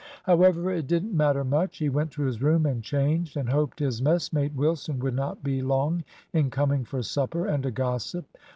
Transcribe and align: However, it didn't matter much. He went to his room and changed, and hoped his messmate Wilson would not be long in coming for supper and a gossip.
However, 0.23 0.71
it 0.71 0.87
didn't 0.87 1.15
matter 1.15 1.43
much. 1.43 1.77
He 1.77 1.87
went 1.87 2.09
to 2.13 2.23
his 2.23 2.41
room 2.41 2.65
and 2.65 2.81
changed, 2.81 3.37
and 3.37 3.47
hoped 3.47 3.77
his 3.77 4.01
messmate 4.01 4.55
Wilson 4.55 4.97
would 4.97 5.13
not 5.13 5.43
be 5.43 5.61
long 5.61 6.03
in 6.33 6.49
coming 6.49 6.83
for 6.85 7.03
supper 7.03 7.45
and 7.45 7.63
a 7.67 7.71
gossip. 7.71 8.25